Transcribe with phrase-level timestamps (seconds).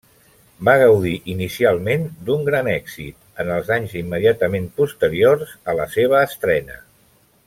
[0.69, 6.81] Va gaudir inicialment d'un gran èxit, en els anys immediatament posteriors a la seva estrena.